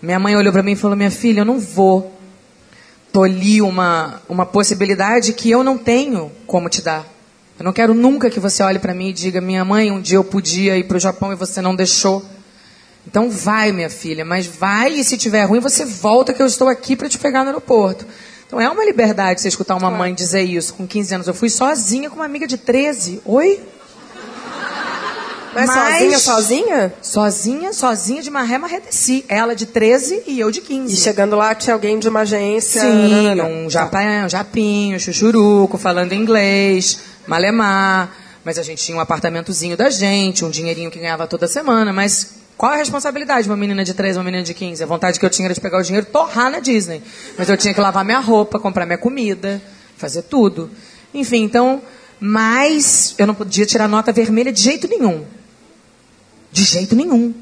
[0.00, 2.18] Minha mãe olhou para mim e falou: Minha filha, eu não vou
[3.12, 7.06] tolir uma, uma possibilidade que eu não tenho como te dar.
[7.58, 10.16] Eu não quero nunca que você olhe para mim e diga: Minha mãe, um dia
[10.16, 12.24] eu podia ir para o Japão e você não deixou.
[13.06, 16.68] Então vai, minha filha, mas vai e se tiver ruim você volta que eu estou
[16.68, 18.06] aqui para te pegar no aeroporto.
[18.50, 21.28] Então é uma liberdade você escutar uma mãe dizer isso com 15 anos.
[21.28, 23.22] Eu fui sozinha com uma amiga de 13.
[23.24, 23.60] Oi?
[25.54, 26.94] Mas, Mas- sozinha, sozinha?
[27.00, 29.24] Sozinha, sozinha de marré, marré desci.
[29.28, 30.92] Ela de 13 e eu de 15.
[30.92, 32.80] E chegando lá tinha alguém de uma agência.
[32.82, 33.44] Sim, nananana.
[33.44, 38.10] um, japa, um japinho, chuchuruco, falando inglês, malemar.
[38.44, 41.92] Mas a gente tinha um apartamentozinho da gente, um dinheirinho que ganhava toda semana.
[41.92, 44.82] Mas qual a responsabilidade de uma menina de 13 uma menina de 15?
[44.82, 47.02] A vontade que eu tinha era de pegar o dinheiro e torrar na Disney.
[47.38, 49.62] Mas eu tinha que lavar minha roupa, comprar minha comida,
[49.96, 50.70] fazer tudo.
[51.14, 51.80] Enfim, então...
[52.20, 55.24] Mas eu não podia tirar nota vermelha de jeito nenhum.
[56.52, 57.32] De jeito nenhum.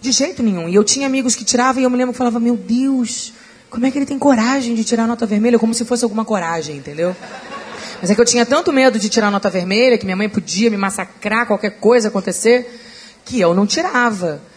[0.00, 0.68] De jeito nenhum.
[0.68, 3.32] E eu tinha amigos que tiravam e eu me lembro que falava, meu Deus,
[3.68, 5.58] como é que ele tem coragem de tirar nota vermelha?
[5.58, 7.16] Como se fosse alguma coragem, entendeu?
[8.00, 10.70] Mas é que eu tinha tanto medo de tirar nota vermelha, que minha mãe podia
[10.70, 12.80] me massacrar, qualquer coisa acontecer,
[13.24, 14.51] que eu não tirava.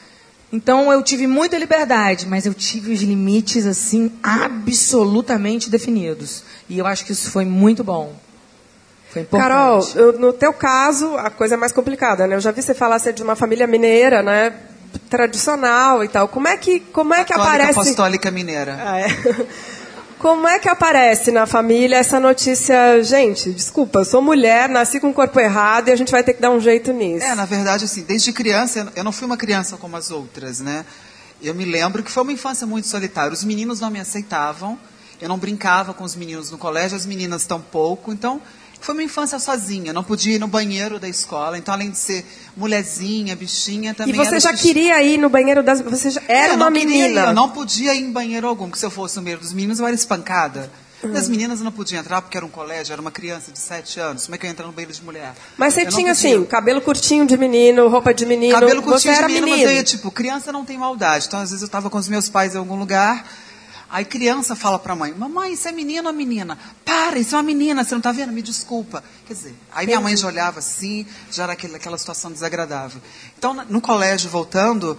[0.56, 6.44] Então eu tive muita liberdade, mas eu tive os limites assim absolutamente definidos.
[6.70, 8.13] E eu acho que isso foi muito bom.
[9.10, 9.50] Foi importante.
[9.50, 12.36] Carol, eu- no teu caso, a coisa é mais complicada, né?
[12.36, 14.54] Eu já vi você falar ser de uma família mineira, né?
[15.10, 16.28] Tradicional e tal.
[16.30, 17.80] Como é que, como é que Católica aparece...
[17.80, 18.78] apostólica mineira.
[18.82, 19.08] Ah, é.
[20.19, 23.04] Como é que aparece na família essa notícia?
[23.04, 26.34] Gente, desculpa, eu sou mulher, nasci com o corpo errado e a gente vai ter
[26.34, 27.25] que dar um jeito nisso.
[27.25, 30.86] É, na verdade, assim, desde criança, eu não fui uma criança como as outras, né?
[31.41, 33.34] Eu me lembro que foi uma infância muito solitária.
[33.34, 34.80] Os meninos não me aceitavam.
[35.21, 38.12] Eu não brincava com os meninos no colégio, as meninas tampouco.
[38.12, 38.41] Então,
[38.86, 39.91] foi uma infância sozinha.
[39.91, 41.58] Não podia ir no banheiro da escola.
[41.58, 42.24] Então, além de ser
[42.56, 45.82] mulherzinha, bichinha, também E você já queria ir no banheiro das.
[45.82, 47.21] Você já era eu uma queria ir, menina.
[47.28, 49.80] eu não podia ir em banheiro algum, porque se eu fosse no meio dos meninos,
[49.80, 50.69] eu era espancada.
[51.04, 51.12] Uhum.
[51.12, 54.00] Das meninas eu não podia entrar porque era um colégio, era uma criança de 7
[54.00, 54.26] anos.
[54.26, 55.34] Como é que eu ia entrar no banheiro de mulher?
[55.58, 58.54] Mas você Eu tinha assim, cabelo curtinho de menino, roupa de menino.
[58.54, 59.63] Cabelo você curtinho de era menino, menino.
[59.63, 61.26] mas eu ia, tipo, criança não tem maldade.
[61.28, 63.26] Então, às vezes, eu estava com os meus pais em algum lugar,
[63.96, 66.58] aí criança fala pra mãe, mamãe, isso é menino ou menina?
[66.84, 68.34] Para, isso é uma menina, você não tá vendo?
[68.34, 69.02] Me desculpa.
[69.26, 73.02] Quer dizer, aí minha mãe já olhava assim, já era aquele, aquela situação desagradável.
[73.38, 74.98] Então, no colégio, voltando,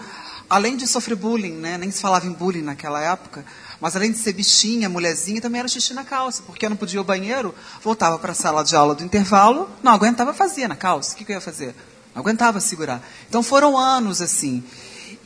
[0.49, 3.45] além de sofrer bullying, né, nem se falava em bullying naquela época,
[3.83, 6.97] mas além de ser bichinha, mulherzinha, também era xixi na calça, porque eu não podia
[6.97, 10.75] ir ao banheiro, voltava para a sala de aula do intervalo, não aguentava, fazia na
[10.75, 11.13] calça.
[11.13, 11.75] O que, que eu ia fazer?
[12.15, 13.07] Não aguentava segurar.
[13.29, 14.65] Então foram anos assim.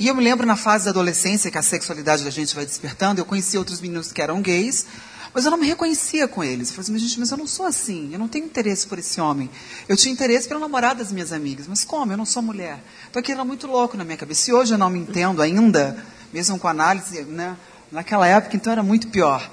[0.00, 3.20] E eu me lembro na fase da adolescência, que a sexualidade da gente vai despertando,
[3.20, 4.86] eu conheci outros meninos que eram gays,
[5.32, 6.68] mas eu não me reconhecia com eles.
[6.68, 8.98] Eu falei assim, mas, gente, mas eu não sou assim, eu não tenho interesse por
[8.98, 9.50] esse homem.
[9.86, 12.12] Eu tinha interesse pelo namorado das minhas amigas, mas como?
[12.12, 12.82] Eu não sou mulher.
[13.10, 14.50] Então aquilo era muito louco na minha cabeça.
[14.50, 17.56] E hoje eu não me entendo ainda, mesmo com análise, né?
[17.90, 19.50] naquela época, então era muito pior.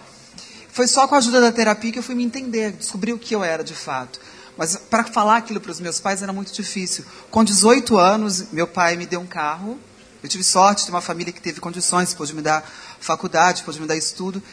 [0.69, 3.33] Foi só com a ajuda da terapia que eu fui me entender, descobrir o que
[3.33, 4.19] eu era de fato.
[4.55, 7.03] Mas para falar aquilo para os meus pais era muito difícil.
[7.29, 9.79] Com 18 anos, meu pai me deu um carro.
[10.27, 12.61] Eu tive sorte de uma família que teve condições, pôde me dar
[12.99, 14.43] faculdade, pôde me dar estudo.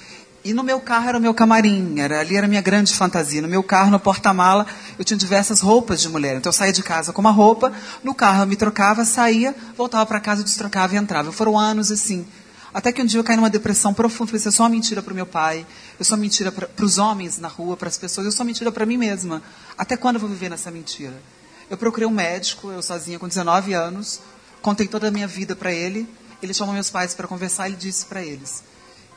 [0.45, 3.43] E no meu carro era o meu camarim, era, ali era a minha grande fantasia.
[3.43, 6.37] No meu carro, no porta-mala, eu tinha diversas roupas de mulher.
[6.37, 7.73] Então eu saía de casa com uma roupa,
[8.05, 11.33] no carro eu me trocava, saía, voltava para casa, destrocava e entrava.
[11.33, 12.25] Foram anos assim.
[12.73, 14.29] Até que um dia eu caí numa depressão profunda.
[14.29, 15.67] Falei, assim, eu sou uma mentira para o meu pai,
[15.99, 18.87] eu sou mentira para os homens na rua, para as pessoas, eu sou mentira para
[18.87, 19.43] mim mesma.
[19.77, 21.21] Até quando eu vou viver nessa mentira?
[21.69, 24.21] Eu procurei um médico, eu sozinha com 19 anos,
[24.65, 26.09] contei toda a minha vida para ele.
[26.43, 28.65] Ele chamou meus pais para conversar e ele disse para eles.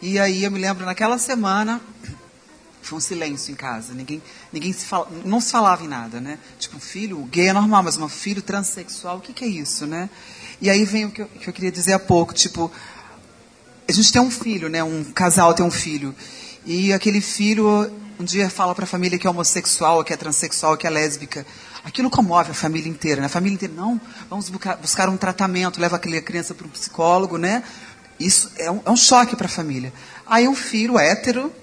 [0.01, 1.79] E aí eu me lembro, naquela semana,
[2.83, 3.93] foi um silêncio em casa.
[3.93, 6.37] Ninguém, ninguém se fala, não se falava em nada, né?
[6.59, 9.87] Tipo, um filho gay é normal, mas um filho transexual, o que, que é isso,
[9.87, 10.09] né?
[10.61, 12.69] E aí vem o que eu, que eu queria dizer há pouco, tipo,
[13.87, 14.83] a gente tem um filho, né?
[14.83, 16.13] Um casal tem um filho.
[16.65, 20.75] E aquele filho um dia fala para a família que é homossexual, que é transexual,
[20.75, 21.45] que é lésbica.
[21.83, 23.27] Aquilo comove a família inteira, né?
[23.27, 27.63] A família inteira, não, vamos buscar, um tratamento, leva aquela criança para um psicólogo, né?
[28.19, 29.93] Isso é um, é um choque para a família.
[30.25, 31.53] Aí um filho hétero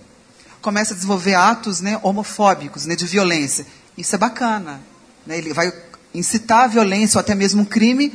[0.62, 3.66] começa a desenvolver atos né, homofóbicos, né, de violência.
[3.98, 4.80] Isso é bacana.
[5.26, 5.36] Né?
[5.38, 5.72] Ele vai
[6.14, 8.12] incitar a violência ou até mesmo um crime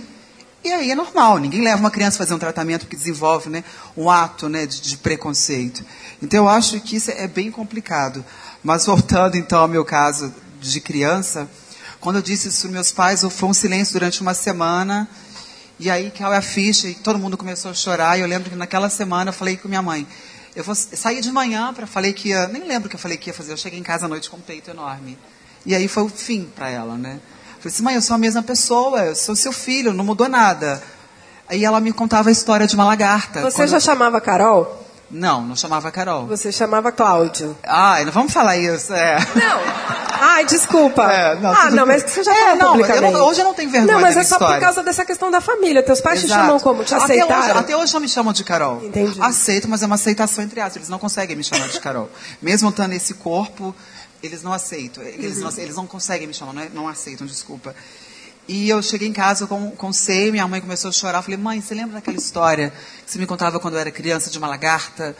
[0.63, 3.63] e aí é normal, ninguém leva uma criança a fazer um tratamento que desenvolve né,
[3.95, 5.85] um ato né, de, de preconceito.
[6.21, 8.25] Então eu acho que isso é bem complicado.
[8.61, 11.49] Mas voltando então ao meu caso de criança,
[11.99, 15.09] quando eu disse isso para meus pais, foi um silêncio durante uma semana.
[15.79, 18.17] E aí caiu a ficha e todo mundo começou a chorar.
[18.17, 20.05] E eu lembro que naquela semana eu falei com minha mãe.
[20.53, 23.17] Eu vou sair de manhã para falei que ia, nem lembro o que eu falei
[23.17, 23.53] que ia fazer.
[23.53, 25.17] Eu cheguei em casa à noite com um peito enorme.
[25.65, 27.19] E aí foi o fim para ela, né?
[27.59, 30.81] Falei assim, mãe, eu sou a mesma pessoa, eu sou seu filho, não mudou nada.
[31.47, 33.41] Aí ela me contava a história de uma lagarta.
[33.41, 34.77] Você Quando- já chamava Carol?
[35.11, 36.27] Não, não chamava Carol.
[36.27, 37.57] Você chamava Cláudio.
[37.65, 38.93] Ai, não vamos falar isso.
[38.93, 39.17] É.
[39.35, 39.59] Não.
[40.21, 41.01] Ai, desculpa.
[41.11, 43.71] É, não, ah, não, mas você já É, não, eu não- hoje eu não tenho
[43.71, 44.61] vergonha Não, mas é só por história.
[44.61, 45.81] causa dessa questão da família.
[45.81, 46.41] Teus pais te Exato.
[46.41, 46.83] chamam como?
[46.83, 47.41] Te até aceitaram?
[47.41, 48.83] hoje, até hoje não me chamam de Carol.
[48.85, 49.17] Entendi.
[49.19, 50.75] Aceito, mas é uma aceitação entre aspas.
[50.75, 52.07] Eles não conseguem me chamar de Carol.
[52.41, 53.73] Mesmo estando nesse corpo,
[54.21, 55.03] eles não aceitam.
[55.03, 55.43] Eles, Uhum.
[55.43, 57.75] não, eles não conseguem me chamar, não, é- não aceitam, desculpa.
[58.47, 61.19] E eu cheguei em casa com, com seio, minha mãe começou a chorar.
[61.19, 62.73] Eu falei, mãe, você lembra daquela história
[63.05, 65.15] que você me contava quando eu era criança de uma lagarta?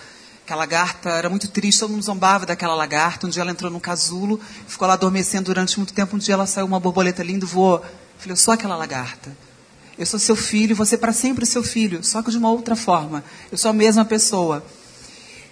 [0.48, 3.28] Que a lagarta era muito triste, todo mundo zombava daquela lagarta.
[3.28, 6.16] Um dia ela entrou num casulo, ficou lá adormecendo durante muito tempo.
[6.16, 7.76] Um dia ela saiu uma borboleta linda e voou.
[7.76, 7.82] Eu
[8.18, 9.32] falei, eu sou aquela lagarta.
[9.96, 13.24] Eu sou seu filho, você para sempre seu filho, só que de uma outra forma.
[13.52, 14.66] Eu sou a mesma pessoa.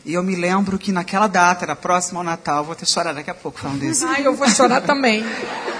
[0.08, 3.30] E eu me lembro que naquela data, era próximo ao Natal, vou até chorar daqui
[3.30, 4.08] a pouco falando isso.
[4.08, 5.22] Ai, eu vou chorar também.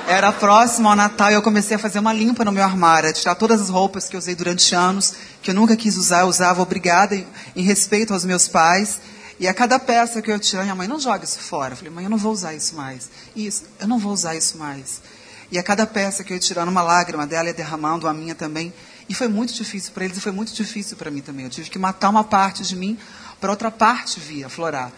[0.06, 3.14] Era próximo ao Natal e eu comecei a fazer uma limpa no meu armário, a
[3.14, 6.28] tirar todas as roupas que eu usei durante anos, que eu nunca quis usar, eu
[6.28, 7.26] usava obrigada, em,
[7.56, 9.00] em respeito aos meus pais.
[9.40, 11.72] E a cada peça que eu tirava, minha mãe, não joga isso fora.
[11.72, 13.10] Eu falei, mãe, eu não vou usar isso mais.
[13.34, 15.02] Isso, eu não vou usar isso mais.
[15.50, 18.36] E a cada peça que eu ia tirando, uma lágrima dela ia derramando, a minha
[18.36, 18.74] também.
[19.08, 21.46] E foi muito difícil para eles e foi muito difícil para mim também.
[21.46, 22.98] Eu tive que matar uma parte de mim
[23.40, 24.92] para outra parte vir aflorar.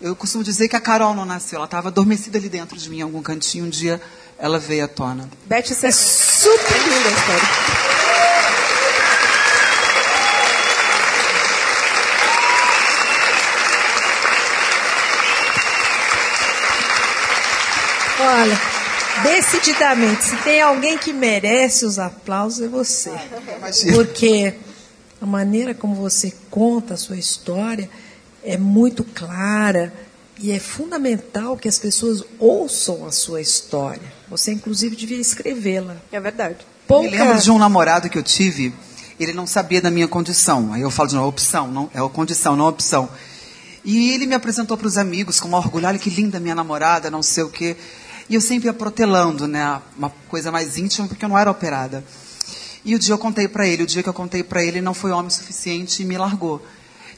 [0.00, 2.98] Eu costumo dizer que a Carol não nasceu, ela estava adormecida ali dentro de mim
[2.98, 3.64] em algum cantinho.
[3.64, 4.00] Um dia
[4.38, 5.28] ela veio à tona.
[5.46, 7.86] Beth, isso é super linda a história.
[18.18, 18.60] Olha,
[19.22, 23.12] decididamente, se tem alguém que merece os aplausos, é você.
[23.94, 24.54] Porque
[25.20, 27.88] A maneira como você conta a sua história
[28.44, 29.92] é muito clara
[30.38, 34.12] e é fundamental que as pessoas ouçam a sua história.
[34.28, 35.96] Você, inclusive, devia escrevê-la.
[36.12, 36.58] É verdade.
[36.88, 38.72] Me lembro de um namorado que eu tive,
[39.18, 40.72] ele não sabia da minha condição.
[40.72, 43.08] Aí eu falo de novo, opção, não, é a condição, não a opção.
[43.84, 47.10] E ele me apresentou para os amigos com maior orgulho, olha que linda minha namorada,
[47.10, 47.76] não sei o quê.
[48.28, 52.04] E eu sempre ia protelando, né, uma coisa mais íntima, porque eu não era operada.
[52.86, 54.94] E o dia eu contei para ele, o dia que eu contei para ele, não
[54.94, 56.64] foi homem suficiente e me largou.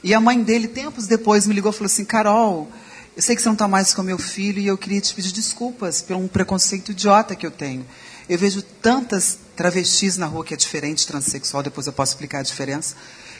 [0.03, 2.67] E a mãe dele, tempos depois, me ligou e falou assim: Carol,
[3.15, 5.31] eu sei que você não está mais com meu filho e eu queria te pedir
[5.31, 7.85] desculpas pelo um preconceito idiota que eu tenho.
[8.27, 12.43] Eu vejo tantas travestis na rua que é diferente, transexual, depois eu posso explicar a
[12.43, 12.95] diferença.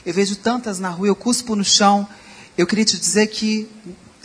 [0.06, 2.08] Eu vejo tantas na rua, eu cuspo no chão.
[2.56, 3.68] Eu queria te dizer que,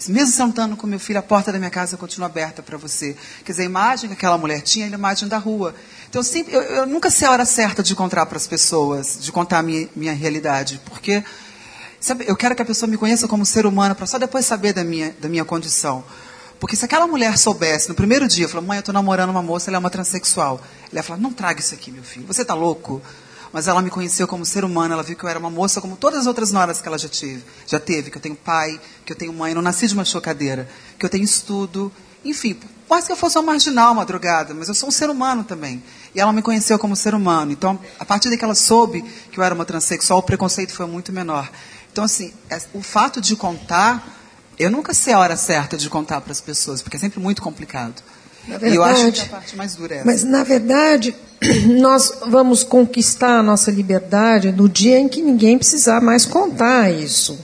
[0.08, 3.18] mesmo sentando com meu filho, a porta da minha casa continua aberta para você.
[3.44, 5.74] Quer dizer, a imagem que aquela mulher tinha é a imagem da rua.
[6.16, 9.18] Então, eu, sempre, eu, eu nunca sei a hora certa de contar para as pessoas,
[9.20, 11.22] de contar a minha, minha realidade, porque
[12.00, 14.72] Sabe, eu quero que a pessoa me conheça como ser humano, para só depois saber
[14.72, 16.06] da minha, da minha condição.
[16.58, 19.70] Porque se aquela mulher soubesse, no primeiro dia, falou, mãe, eu estou namorando uma moça,
[19.70, 20.62] ela é uma transexual.
[20.90, 23.02] Ela ia falar, não traga isso aqui, meu filho, você está louco?
[23.52, 25.98] Mas ela me conheceu como ser humano, ela viu que eu era uma moça como
[25.98, 27.44] todas as outras noras que ela já teve.
[27.68, 30.70] Já teve, que eu tenho pai, que eu tenho mãe, não nasci de uma chocadeira,
[30.98, 31.92] que eu tenho estudo,
[32.26, 32.58] enfim,
[32.88, 35.82] quase que eu fosse uma marginal, uma drogada, mas eu sou um ser humano também.
[36.14, 37.52] E ela me conheceu como ser humano.
[37.52, 40.86] Então, a partir de que ela soube que eu era uma transexual, o preconceito foi
[40.86, 41.50] muito menor.
[41.92, 44.06] Então, assim, é, o fato de contar,
[44.58, 47.42] eu nunca sei a hora certa de contar para as pessoas, porque é sempre muito
[47.42, 48.02] complicado.
[48.48, 50.06] verdade, e eu acho que a parte mais dura é essa.
[50.06, 51.16] Mas, na verdade,
[51.80, 57.40] nós vamos conquistar a nossa liberdade no dia em que ninguém precisar mais contar isso.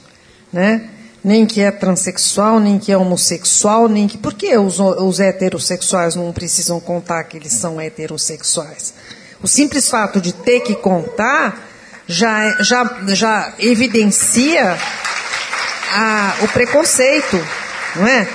[0.52, 0.90] Né?
[1.24, 4.18] Nem que é transexual, nem que é homossexual, nem que.
[4.18, 8.94] Por que os, os heterossexuais não precisam contar que eles são heterossexuais?
[9.44, 11.68] O simples fato de ter que contar
[12.08, 14.78] já, já, já evidencia
[15.92, 17.38] a, o preconceito,
[17.96, 18.28] não é?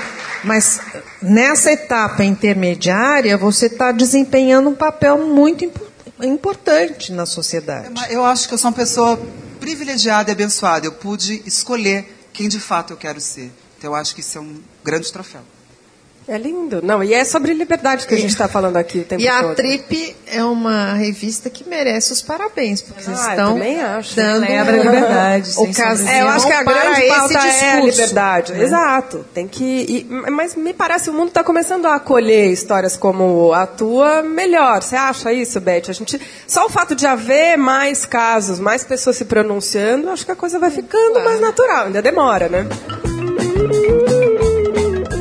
[0.42, 0.80] Mas
[1.20, 5.76] nessa etapa intermediária, você está desempenhando um papel muito imp
[6.22, 7.90] importante na sociedade.
[8.08, 9.20] Eu acho que eu sou uma pessoa
[9.60, 10.86] privilegiada e abençoada.
[10.86, 13.50] Eu pude escolher quem de fato eu quero ser.
[13.78, 15.42] Então, eu acho que isso é um grande troféu.
[16.28, 16.80] É lindo.
[16.82, 19.42] Não, e é sobre liberdade que a gente está falando aqui o tempo E a
[19.42, 19.54] todo.
[19.54, 24.16] Trip é uma revista que merece os parabéns, porque vocês Ah, eu estão também acho.
[24.16, 28.52] dando Celebra a liberdade, ocasião É, eu acho que a grande pauta é a liberdade.
[28.54, 28.64] né?
[28.64, 29.24] Exato.
[29.32, 29.64] Tem que.
[29.64, 34.20] e- mas me parece que o mundo está começando a acolher histórias como a tua
[34.22, 34.82] melhor.
[34.82, 35.84] Você acha isso, Beth?
[35.90, 40.32] A gente, só o fato de haver mais casos, mais pessoas se pronunciando, acho que
[40.32, 41.86] a coisa vai ficando mais natural.
[41.86, 42.66] Ainda demora, né?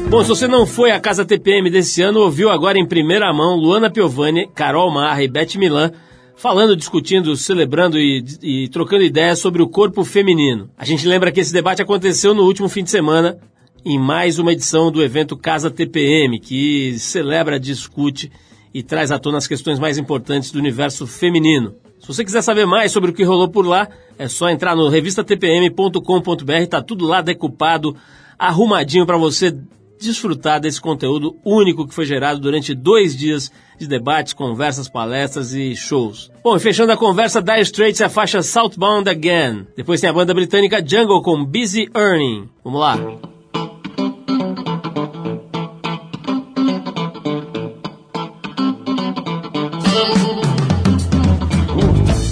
[0.10, 3.56] Bom, se você não foi à Casa TPM desse ano, ouviu agora em primeira mão
[3.56, 5.92] Luana Piovani, Carol Marra e Beth Milan
[6.36, 10.70] falando, discutindo, celebrando e, e trocando ideias sobre o corpo feminino.
[10.78, 13.38] A gente lembra que esse debate aconteceu no último fim de semana,
[13.84, 18.32] em mais uma edição do evento Casa TPM, que celebra, discute
[18.74, 21.76] e traz à tona as questões mais importantes do universo feminino.
[22.00, 23.88] Se você quiser saber mais sobre o que rolou por lá,
[24.20, 27.96] é só entrar no revistatpm.com.br, tá tudo lá decupado,
[28.38, 29.56] arrumadinho para você
[30.00, 35.76] desfrutar desse conteúdo único que foi gerado durante dois dias de debates, conversas, palestras e
[35.76, 36.32] shows.
[36.44, 39.68] Bom, e fechando a conversa, Dire Straits é a faixa Southbound Again.
[39.76, 42.50] Depois tem a banda britânica Jungle com Busy Earning.
[42.64, 42.98] Vamos lá.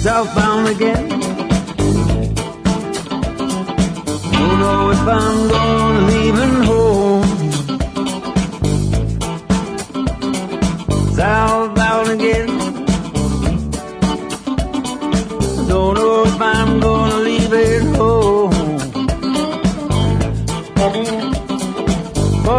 [0.04, 1.08] southbound again.
[4.32, 7.03] Don't know if I'm gonna leaving home.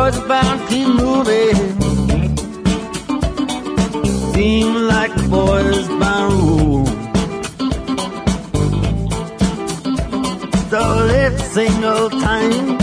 [0.06, 1.56] Boys to keep moving.
[4.34, 6.86] Seem like the boys by rule.
[10.70, 10.82] So
[11.12, 12.78] let's single time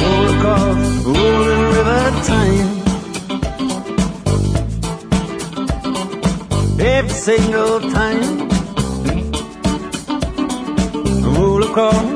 [0.00, 2.68] roll across rolling river time.
[6.80, 8.48] Every single time
[11.32, 12.11] roll across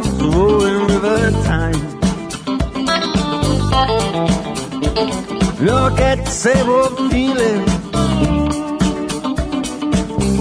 [5.67, 7.63] Look at several feeling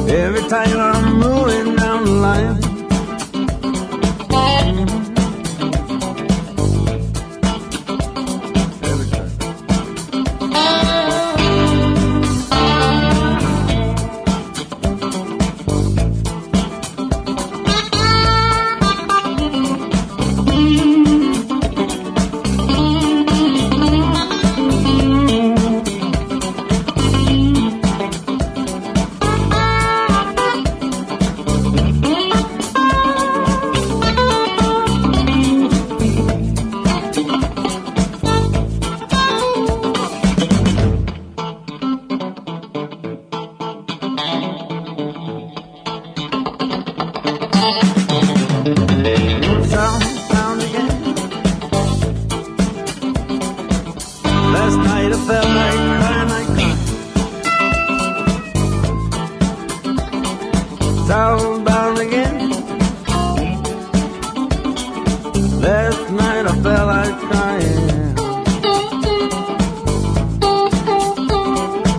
[0.08, 0.95] Every time I
[65.66, 68.16] Last night I felt like crying.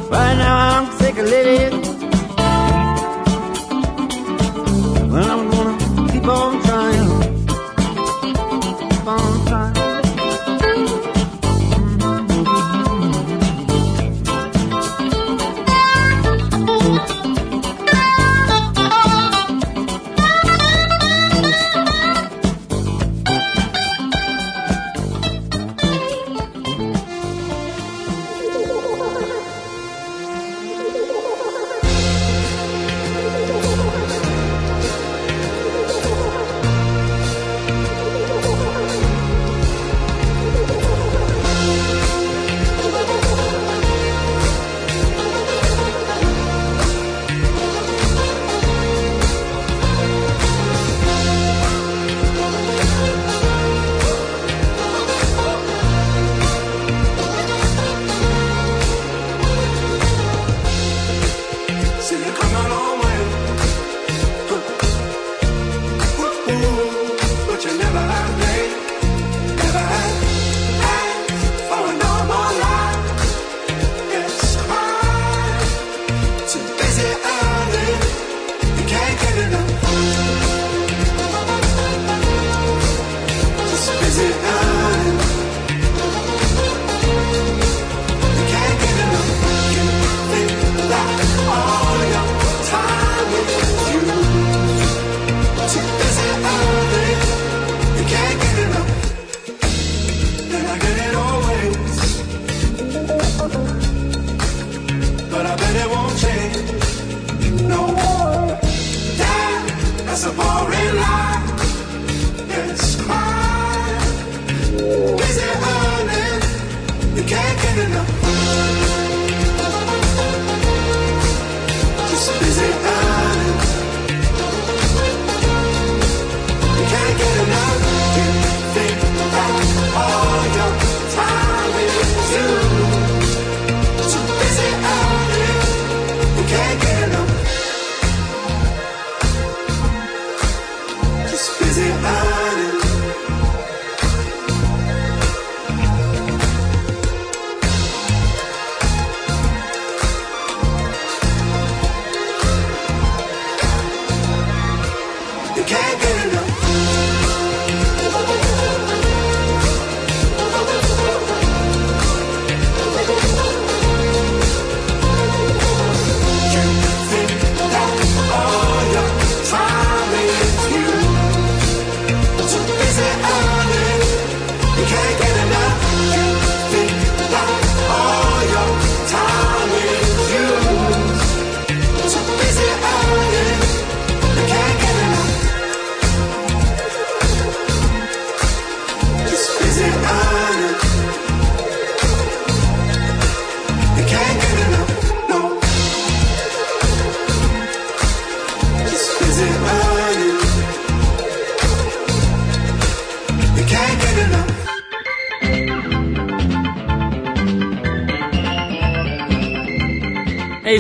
[0.09, 1.86] Right now I'm sick of living.